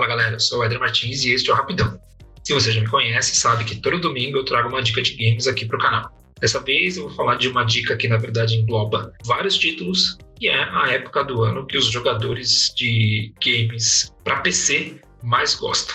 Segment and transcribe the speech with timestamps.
[0.00, 2.00] galera, eu sou o Eder Martins e este é o Rapidão.
[2.42, 5.46] Se você já me conhece, sabe que todo domingo eu trago uma dica de games
[5.46, 6.10] aqui para o canal.
[6.40, 10.48] Dessa vez eu vou falar de uma dica que na verdade engloba vários títulos e
[10.48, 15.94] é a época do ano que os jogadores de games para PC mais gostam.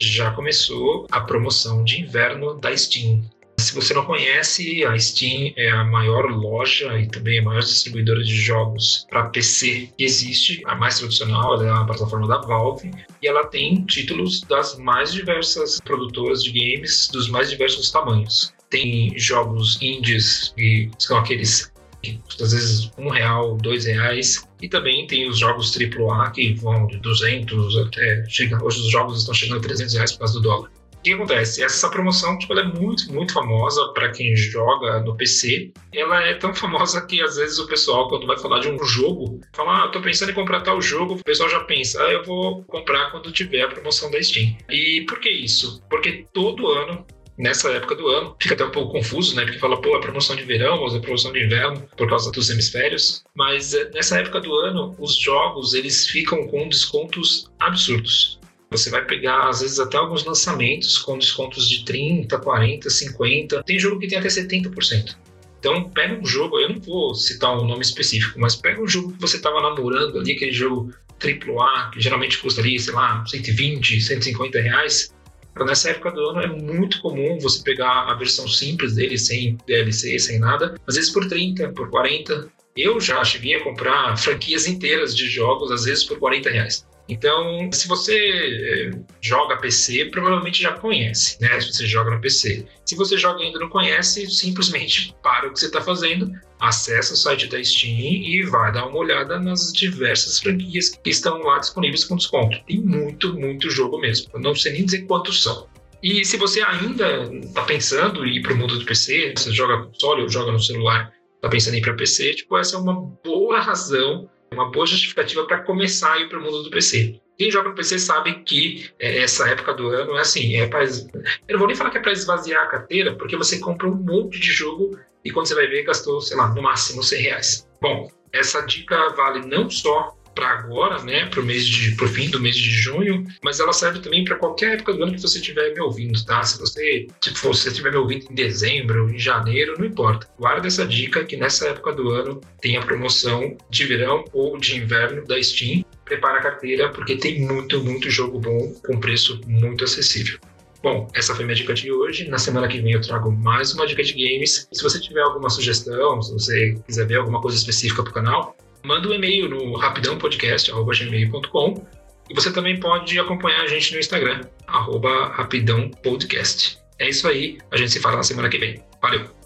[0.00, 3.28] Já começou a promoção de inverno da Steam.
[3.68, 8.24] Se você não conhece, a Steam é a maior loja e também a maior distribuidora
[8.24, 12.90] de jogos para PC que existe, a mais tradicional, ela é uma plataforma da Valve
[13.22, 18.54] e ela tem títulos das mais diversas produtoras de games, dos mais diversos tamanhos.
[18.70, 25.06] Tem jogos indies, que são aqueles que às vezes um real, dois reais, e também
[25.06, 28.24] tem os jogos AAA que vão de 200 até.
[28.30, 30.70] Chega, hoje os jogos estão chegando a 300 reais por causa do dólar.
[30.98, 31.62] O que acontece?
[31.62, 35.72] Essa promoção tipo, ela é muito, muito famosa para quem joga no PC.
[35.94, 39.40] Ela é tão famosa que às vezes o pessoal, quando vai falar de um jogo,
[39.54, 41.14] fala: Ah, tô pensando em comprar tal jogo.
[41.14, 44.56] O pessoal já pensa: Ah, eu vou comprar quando tiver a promoção da Steam.
[44.68, 45.82] E por que isso?
[45.88, 47.06] Porque todo ano
[47.38, 48.36] nessa época do ano.
[48.40, 49.44] Fica até um pouco confuso, né?
[49.44, 52.50] Porque fala, pô, é promoção de verão ou é promoção de inverno por causa dos
[52.50, 53.22] hemisférios.
[53.34, 58.38] Mas eh, nessa época do ano, os jogos eles ficam com descontos absurdos.
[58.70, 63.62] Você vai pegar, às vezes, até alguns lançamentos com descontos de 30, 40, 50.
[63.62, 65.16] Tem jogo que tem até 70%.
[65.58, 69.12] Então, pega um jogo, eu não vou citar um nome específico, mas pega um jogo
[69.12, 74.00] que você estava namorando ali, aquele jogo AAA, que geralmente custa ali, sei lá, 120,
[74.00, 75.12] 150 reais.
[75.52, 79.58] Então, nessa época do ano é muito comum você pegar a versão simples dele, sem
[79.66, 82.48] DLC, sem nada, às vezes por 30, por 40.
[82.76, 86.86] Eu já cheguei a comprar franquias inteiras de jogos, às vezes por 40 reais.
[87.08, 91.58] Então, se você eh, joga PC, provavelmente já conhece, né?
[91.60, 92.66] Se você joga no PC.
[92.84, 97.14] Se você joga e ainda não conhece, simplesmente para o que você está fazendo, acessa
[97.14, 101.58] o site da Steam e vai dar uma olhada nas diversas franquias que estão lá
[101.58, 102.62] disponíveis com desconto.
[102.66, 104.30] Tem muito, muito jogo mesmo.
[104.34, 105.66] Eu não sei nem dizer quantos são.
[106.02, 109.84] E se você ainda está pensando em ir para o mundo do PC, você joga
[109.84, 112.94] console ou joga no celular, está pensando em ir para PC, tipo, essa é uma
[113.24, 117.20] boa razão uma boa justificativa para começar a ir para o mundo do PC.
[117.38, 120.84] Quem joga no PC sabe que é, essa época do ano é assim, é pra,
[120.84, 123.94] eu não vou nem falar que é para esvaziar a carteira, porque você compra um
[123.94, 127.68] monte de jogo e quando você vai ver gastou, sei lá, no máximo 100 reais.
[127.80, 132.30] Bom, essa dica vale não só para agora, né, para o mês de, pro fim
[132.30, 135.38] do mês de junho, mas ela serve também para qualquer época do ano que você
[135.38, 136.44] estiver me ouvindo, tá?
[136.44, 140.28] Se você, tipo, se você estiver me ouvindo em dezembro, em janeiro, não importa.
[140.38, 144.76] Guarda essa dica que nessa época do ano tem a promoção de verão ou de
[144.76, 145.84] inverno da Steam.
[146.04, 150.38] Prepara a carteira porque tem muito, muito jogo bom com preço muito acessível.
[150.80, 152.28] Bom, essa foi minha dica de hoje.
[152.28, 154.68] Na semana que vem eu trago mais uma dica de games.
[154.72, 158.56] Se você tiver alguma sugestão, se você quiser ver alguma coisa específica para o canal,
[158.88, 161.86] manda um e-mail no rapidãopodcast.gmail.com
[162.30, 166.78] e você também pode acompanhar a gente no Instagram, arroba rapidãopodcast.
[166.98, 168.82] É isso aí, a gente se fala na semana que vem.
[169.02, 169.37] Valeu!